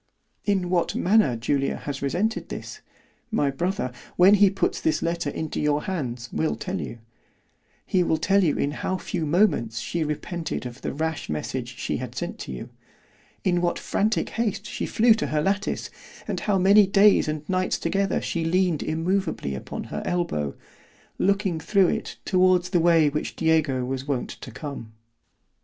"In 0.45 0.71
what 0.71 0.95
manner 0.95 1.35
Julia 1.35 1.75
has 1.77 2.01
resented 2.01 2.49
this——my 2.49 3.51
brother, 3.51 3.91
when 4.15 4.33
he 4.33 4.49
puts 4.49 4.81
this 4.81 5.03
letter 5.03 5.29
into 5.29 5.61
your 5.61 5.83
hands, 5.83 6.27
will 6.33 6.55
tell 6.55 6.81
you; 6.81 6.97
He 7.85 8.01
will 8.01 8.17
tell 8.17 8.43
you 8.43 8.57
in 8.57 8.71
how 8.71 8.97
few 8.97 9.27
moments 9.27 9.77
she 9.79 10.03
repented 10.03 10.65
of 10.65 10.81
the 10.81 10.91
rash 10.91 11.29
message 11.29 11.77
she 11.77 11.97
had 11.97 12.15
sent 12.15 12.47
you——in 12.47 13.61
what 13.61 13.77
frantic 13.77 14.29
haste 14.29 14.65
she 14.65 14.87
flew 14.87 15.13
to 15.13 15.27
her 15.27 15.39
lattice, 15.43 15.91
and 16.27 16.39
how 16.39 16.57
many 16.57 16.87
days 16.87 17.27
and 17.27 17.47
nights 17.47 17.77
together 17.77 18.21
she 18.23 18.43
leaned 18.43 18.81
immoveably 18.81 19.53
upon 19.53 19.83
her 19.93 20.01
elbow, 20.03 20.55
looking 21.19 21.59
through 21.59 21.89
it 21.89 22.17
towards 22.25 22.71
the 22.71 22.79
way 22.79 23.07
which 23.09 23.35
Diego 23.35 23.85
was 23.85 24.07
wont 24.07 24.29
to 24.31 24.49
come. 24.49 24.93